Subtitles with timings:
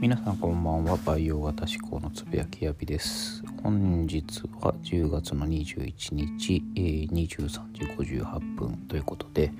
[0.00, 0.96] 皆さんこんばんは。
[0.98, 3.42] 培養型思考のつぶやきやびです。
[3.62, 9.52] 本日は10月の21日、えー、23時58分ということで、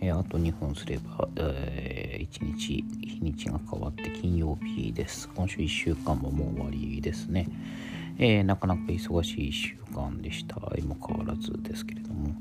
[0.00, 5.28] えー、あと2分すれば、えー、1日日にちが変わって金曜日です。
[5.34, 7.48] 今週1週間ももう終わりですね、
[8.18, 10.56] えー、なかなか忙しい1週間でした。
[10.78, 12.34] 今変わらずですけれども。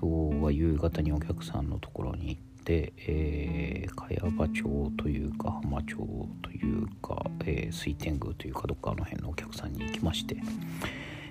[0.00, 5.96] 今日は夕方にお客さんのところに行って、でえー、茅場町というか浜町
[6.42, 10.36] というか、えー、水天宮というかどっかの辺のお客さんに行きまして、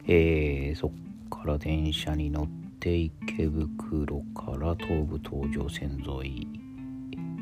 [0.08, 0.92] えー、そっ
[1.30, 2.48] から電車に乗っ
[2.80, 6.48] て池袋から東武東上線沿い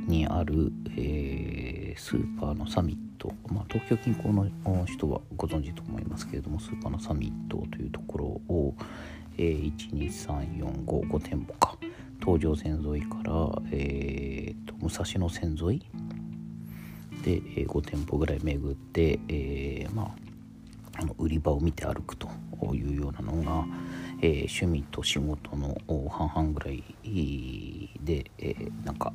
[0.10, 8.76] にある、えー、スーパーのサミット、まあ、東京近郊の人はご存知と思いますけれどもスーパーのサミットというところを、
[9.38, 11.78] えー、12345店舗か。
[12.26, 15.80] 東上線沿いから、えーと、武蔵野線沿い
[17.24, 22.28] で、えー、5店舗ぐらい巡って、えー、まあ、あの売り場を見て歩くと
[22.74, 23.66] いうようなのが、
[24.22, 25.78] えー、趣味と仕事の
[26.10, 26.84] 半々ぐらい
[28.04, 29.14] で、え、なんか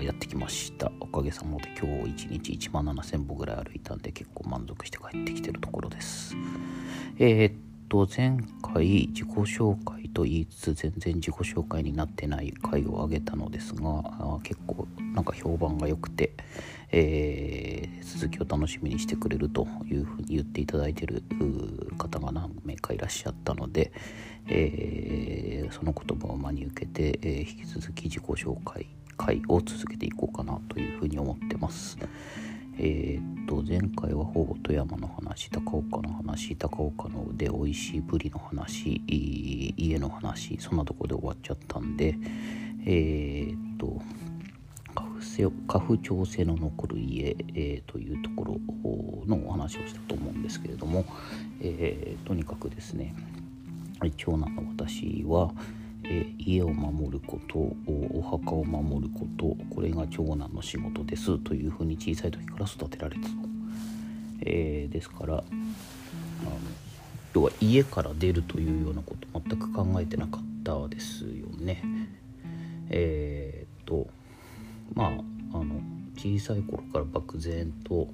[0.00, 0.90] やってきました。
[0.98, 6.34] おかげさまで今日1日1万7000歩ぐらい歩いたんで結構満足して帰ってきてるところです。
[7.18, 7.54] えー、っ
[7.88, 14.02] と前回自己紹介と言いつつ全然自己紹介になってない回を挙げたのですが
[14.42, 16.34] 結構なんか評判が良くて、
[16.92, 21.22] えー、続きを楽しみにしてくれるというふうに言っていただいてる
[21.98, 23.92] 方が何名かいらっしゃったので、
[24.48, 31.98] えー、その言葉を真に受けて、えー、引き続き自己紹介会を続けていこうかなというふうに思ってます。
[32.82, 39.02] えー、っと前回はほぼ富山の話高岡の話高岡ので美味しいブリの話
[39.76, 42.16] 家の話そんなとこで終わっちゃったんで
[42.86, 44.00] えー、っと
[45.68, 48.56] 花粉調整の残る家、えー、というところ
[49.26, 51.04] のお話をしたと思うんですけれども、
[51.60, 53.14] えー、とにかくですね
[54.16, 55.50] 長男の私は、
[56.12, 63.28] え、家を守ることお墓を守ることこれが長男の仕事ですというふうに小さい時から育てられた。
[63.28, 63.28] と、
[64.40, 65.44] えー、ですからあの
[67.32, 71.82] 要は家から出るというようなこと全く考えてなかったですよね。
[72.88, 74.08] えー、っと
[74.94, 75.80] まああの
[76.16, 78.08] 小さい頃から漠然と、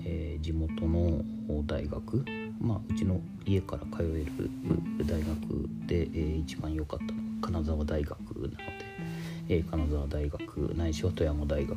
[0.00, 1.22] えー、地元の
[1.66, 2.24] 大学
[2.60, 4.50] まあ、うちの家から通える
[5.04, 5.26] 大学
[5.86, 8.56] で、えー、一番良かったのは金沢大学なので、
[9.48, 11.76] えー、金沢大学ないしは富山大学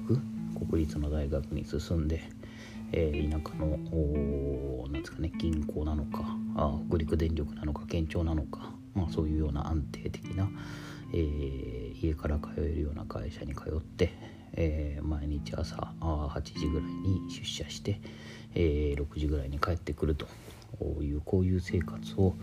[0.68, 2.22] 国立の大学に進んで、
[2.92, 3.78] えー、田舎の
[4.88, 6.24] なんですかね銀行なのか
[6.56, 10.50] あ北陸電力なのか県庁なのか、まあ、そういうような安定的な、
[11.14, 14.12] えー、家から通えるような会社に通って、
[14.54, 18.02] えー、毎日朝あ8時ぐらいに出社して、
[18.56, 20.28] えー、6時ぐらいに帰ってくると。
[21.02, 22.34] いうこういう生活を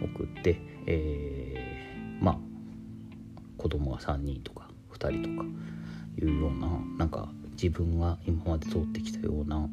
[0.00, 2.38] 送って、えー、まあ
[3.56, 5.46] 子供が3人とか2人とか
[6.20, 6.68] いうような
[6.98, 9.68] なんか自分が今まで通ってきたような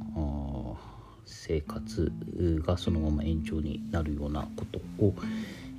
[1.25, 2.11] 生活
[2.66, 5.13] がそのまま延長になるようなことを、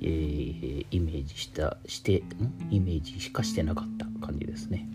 [0.01, 2.23] えー、イメージしたして
[2.69, 4.87] イメージしかしてなかった感じですね。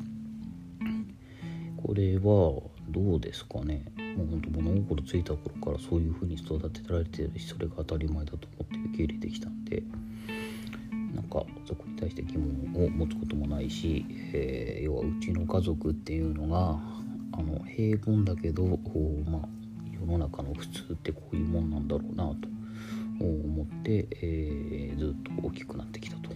[1.83, 2.23] これは
[2.89, 3.85] どうですかね？
[4.17, 9.83] もうほんと物心ついた頃からそういう風に育てられてるしそれが当たり前だと思って受け入れてきたんで
[11.15, 16.79] なんかそこに対して疑問を持つこともないし、えー、要はうちの家族っていうのが
[17.33, 19.49] あの平凡だけどまあ
[20.01, 22.35] 世の中の普通ってこういうもんなんだろうなと
[23.21, 26.31] 思って、えー、ずっと大きくなってきたと。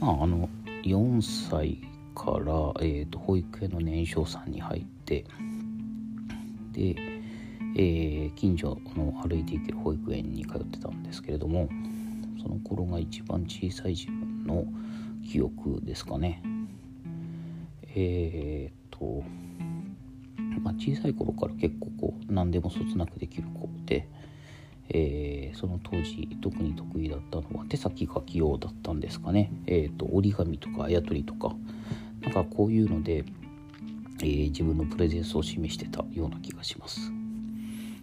[0.00, 0.48] まああの
[0.84, 1.78] 4歳
[2.14, 5.24] から、えーと、保育園の年少さんに入って
[6.72, 6.96] で、
[7.76, 11.68] えー、近所の歩いて行ける保育園に通ってたんですけれども
[12.40, 14.64] その頃が一番小さい自分の
[15.24, 16.42] 記憶ですかね。
[17.96, 19.24] えっ、ー、と、
[20.60, 24.08] まあ、小さい頃から結構こう何でもそつなくできる子で、
[24.90, 31.54] えー、その当時特に得意だったのは手先が器用だったんですかね、えーと折り紙とかあやとりとか
[32.24, 33.24] なんかこういうので、
[34.20, 37.12] えー、自分のプレゼンスを示してたような気がします。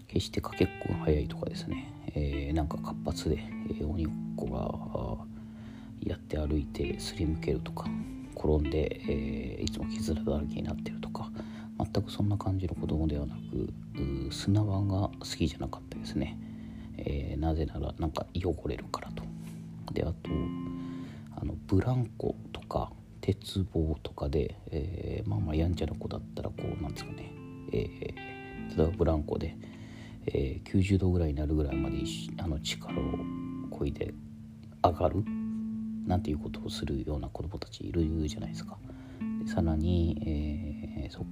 [0.07, 3.44] 決してかけっこが早いとかですね、えー、なんか活発で、
[3.79, 5.25] え、鬼ごっこ
[6.06, 7.85] がやって歩いてすりむけるとか
[8.35, 11.29] 転んで、えー、いつも傷だらけになってるとか
[11.77, 16.38] 全くそんな感じの子供ではなく砂場が好きじゃなかったですね、
[16.97, 19.23] えー、なぜならなんか汚れるからと。
[19.94, 20.13] であと
[21.35, 22.91] あのブランコとか
[23.21, 27.31] 鉄棒とかで、えー、まあまあやんちゃな子だったらこうなんですかね、
[27.71, 29.56] えー、例えばブランコで、
[30.25, 31.97] えー、90度ぐらいになるぐらいまで
[32.38, 32.97] あの力を
[33.69, 34.13] こいで
[34.83, 35.23] 上がる
[36.07, 38.77] なんていうことをするような子どもたちいるじゃないですか。
[39.45, 41.25] さらに、えー、そこ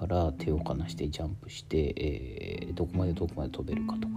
[0.00, 4.14] から手を離してジャンプして、えー、どこまでどこまで飛べるかとか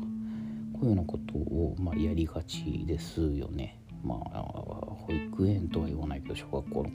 [0.73, 3.79] こういうようなことを、まあ、やりがちですよね。
[4.03, 6.89] まあ保育園とは言わないけど小学校の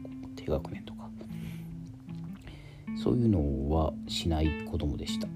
[0.44, 1.10] 低学年とか。
[3.02, 5.26] そういうのはしない子供でした。
[5.26, 5.32] や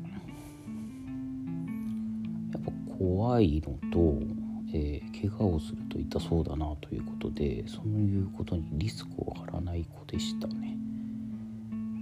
[2.59, 4.45] っぱ怖いのと
[4.77, 10.77] えー、怪我をすると痛そうだなということでそういうことにリスクを張らない子でしたね。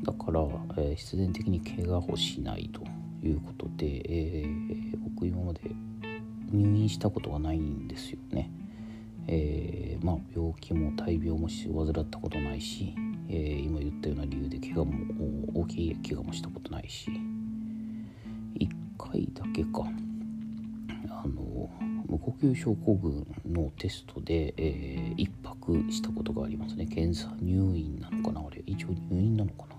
[0.02, 0.40] だから、
[0.78, 2.82] えー、必然的に怪我をしないと
[3.24, 5.60] いうことで、えー、僕今まで
[6.50, 8.50] 入院したことがないんですよね、
[9.28, 12.94] えまあ、病気も大病もし患ったことないし、
[13.28, 14.92] え今言ったような理由で怪我も
[15.54, 17.10] 大きい怪我もしたことないし
[18.58, 19.84] 1回だけか。
[21.08, 21.70] あの
[22.08, 26.86] 無呼吸症候群のテストで、えー、1泊したことがありますね。
[26.86, 28.62] 検査入院なのかなあれ。
[28.66, 29.76] 一応入院なのかな。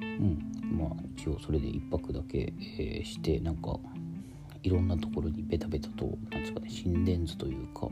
[0.00, 0.38] うん。
[0.76, 3.78] まあ一応それで1泊だけ、え、してなんか
[4.64, 7.88] いろんなところにベタベタとなんですかね心電図というか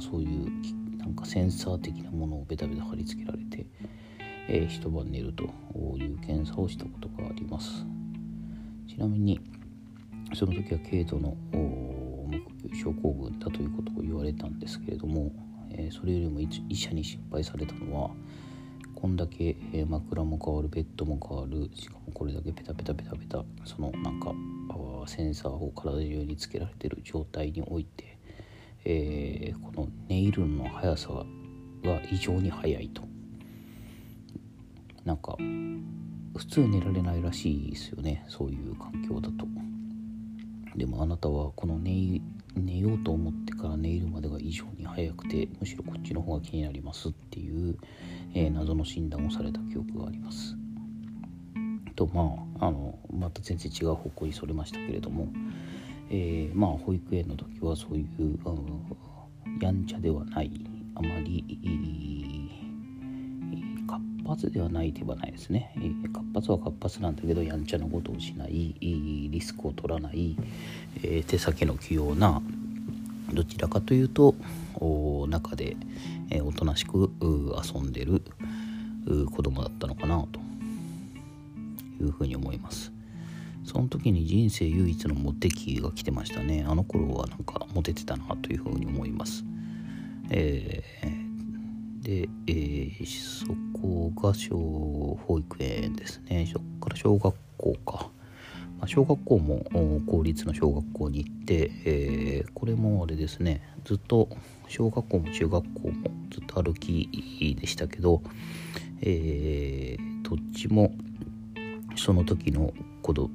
[0.00, 3.66] そういうなんかセンサー的なものをベタベタ貼り付けられて、
[4.46, 5.44] えー、一晩寝ると
[5.96, 7.86] いう検査をしたことがあります。
[8.86, 9.40] ちなみに
[10.34, 15.32] その時は軽度の無症候群だということを言われたんですけれども、
[15.70, 18.10] えー、それよりも医者に心配されたのは
[18.94, 19.56] こんだけ、
[19.88, 24.34] 枕も変わるベッドも変わるしかもこれだけペタペタペタペタそのなんか
[25.06, 28.18] センサーを体中につけられてる状態において、
[28.84, 31.08] えー、このネイルの速さ
[31.82, 33.02] が異常に速いと
[35.04, 35.36] なんか
[36.36, 39.46] 普通寝られないらしいですよねそういう環境だと。
[40.76, 42.20] でもあなたはこの寝
[42.54, 47.76] 寝ようと思ってから寝るまでが異常に早くてむしろこっちの方が気になりますっていう、
[48.34, 50.56] えー、謎の診断をされた記憶があります。
[52.00, 55.28] とまああのまた全然違う方向にそれましたけれども、
[56.08, 58.64] えー、まあ保育園の時はそういうあの
[59.60, 60.50] やんちゃではない
[60.94, 61.44] あまり
[63.86, 65.74] 活発ではない手はないですね、
[66.12, 70.36] 活発は活発なんだけどやんちゃなことをしないリスクを取らない、
[71.02, 72.40] え、手先の器用な
[73.32, 74.34] どちらかというと
[75.28, 75.76] 中で、
[76.30, 78.22] え、おとなしく遊んでる
[79.34, 80.49] 子供だったのかなと。
[82.02, 82.92] いうふうに思います。
[83.64, 86.64] その時に人生唯一のモテ期が来てましたね。
[86.66, 89.44] あの頃はなんかモテてたなというふうに思います。
[90.30, 91.30] えー
[92.02, 93.46] で、えー、そ
[93.78, 94.56] こが小
[95.26, 96.48] 保育園ですね。
[96.50, 98.10] そこから小学校か、
[98.86, 99.64] 小学校も
[100.06, 103.62] 公立の小学校に行って、えー、これもあれですね。
[103.84, 104.28] ずっと
[104.68, 108.22] 小学校も中学校もずっと歩きでしたけど、
[109.02, 110.92] えー、どっちも
[111.96, 112.72] その時の
[113.02, 113.30] 子ど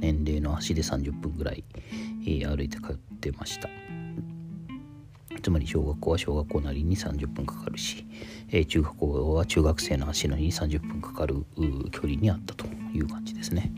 [0.00, 1.64] 年齢の足で30分ぐらい、
[2.22, 3.68] えー、歩いて通ってました。
[5.42, 8.06] つまり小学校は小学校なりに30分かかるし、
[8.50, 11.44] えー、中学校は中学生の足のに30分かかる
[11.90, 13.72] 距離にあったという感じですね。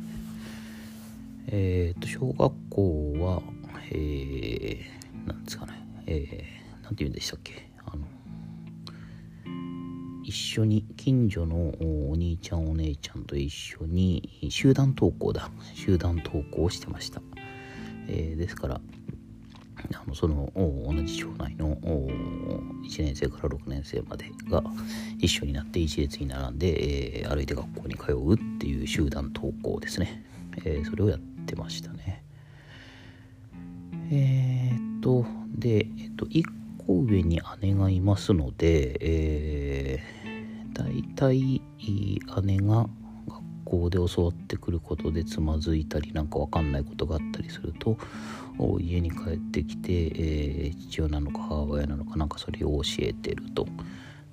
[1.47, 3.43] えっ、と小学校は、
[3.91, 5.73] えー、ですかね、
[6.07, 8.05] えー、て言うんでしたっけあの
[10.37, 11.75] 緒に近所の
[12.11, 15.51] お兄ちゃんお姉ちゃんと一緒に集団登校だ。
[15.75, 17.23] 集団登校をしてました、
[18.09, 18.81] えー、ですから
[19.93, 24.63] あのその同じ町内の1年生から6年生までが
[25.19, 30.25] 一緒になって一列に並んで、えー、歩いて学校に通うっていう集団登校ですね、
[30.65, 32.23] えー、それをやってましたね。
[34.11, 36.27] えー、っとで、えっと、
[36.87, 41.63] 個上に姉がいますので、えー、大体
[42.43, 42.87] 姉が
[43.29, 47.97] 学校で教わってくることでつまずいたりなんか分かんないことがあったりすると
[48.81, 53.67] 家に帰ってきて、えー、父親なのか母親なのかなんかそれを教えてると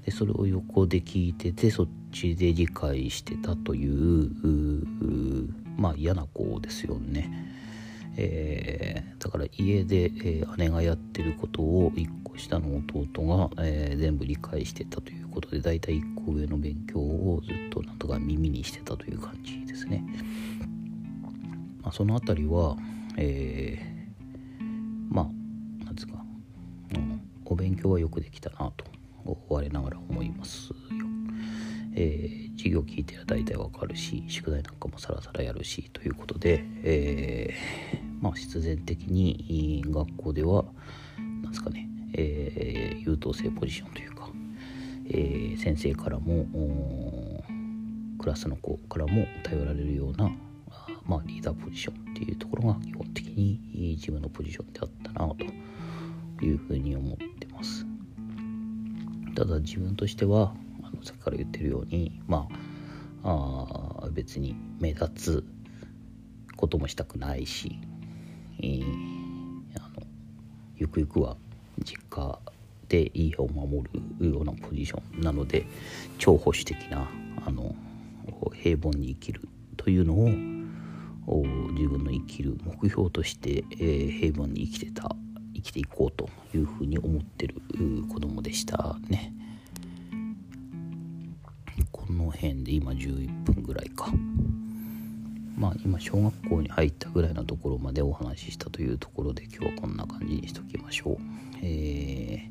[0.05, 4.29] でそれを横で聞いててそっちで理解してたという
[5.77, 7.60] まあ嫌な子ですよね。
[8.17, 20.03] えー、だから家で、え、姉がやってることを1個下の弟が、え、全部理解してたということでだいたい1個上の勉強をずっとなんとか耳にしてたという感じですね。
[21.81, 22.77] まあ、その辺りは、
[23.17, 23.79] え
[25.09, 25.25] まあ
[25.85, 26.13] 何ですか、
[26.95, 28.85] うん、お勉強はよくできたなと
[29.49, 30.75] 我ながら思いますよ。
[31.93, 37.53] えー、授業聞いては大体わかるし宿題なんかもさらさらやるしということで、え、
[38.21, 40.63] まあ必然的に学校では
[41.17, 44.29] なんですかね、えー、優等生ポジションというか、
[45.07, 46.45] えー、先生からも
[48.19, 50.31] クラスの子からも頼られるような
[51.05, 53.59] まあ、リーダーポジションっていうところが基本的に
[53.95, 55.27] 自分のポジションであったな
[56.39, 57.85] というふうに思ってます。
[59.35, 62.47] ただ自分としてはあのさっきから言ってるようにま
[63.23, 65.43] ああ別に目立つ
[66.55, 67.79] こともしたくないし、
[68.61, 68.83] えー、
[69.77, 70.03] あの
[70.77, 71.35] ゆくゆくは
[71.83, 72.39] 実家
[72.87, 73.87] で家を守
[74.19, 75.65] るようなポジションなので
[76.17, 77.07] 超保守的な
[77.45, 77.73] あの
[78.53, 79.41] 平凡に生きる
[79.77, 80.27] というのを
[81.73, 85.15] 自分の生きる目標として、えー、平凡に生きてた
[85.55, 87.55] 生きていこうというふうに思ってる
[88.11, 88.97] 子供でした。
[89.07, 89.33] ね。
[91.91, 94.11] この辺で今11分ぐらいか。
[95.61, 101.17] まあ今小学校に入ったぐらいのところまでお話ししたというところで今日はこんな感じにしときましょう、
[101.61, 102.49] え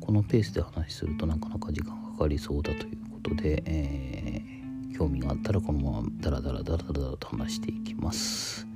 [0.00, 4.54] ー、このペースで話するとなかなか時間かかりそうだということで、えー
[4.96, 8.66] 興味があったらこのままダラダラダラダラと話していきます、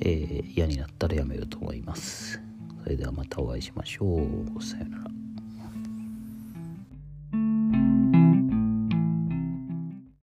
[0.00, 2.40] えー、嫌になったらやめると思います。
[2.82, 4.62] それではまたお会いしましょう。
[4.62, 5.21] さよなら。